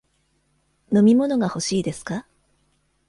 [0.91, 2.25] 飲み物が欲しいですか？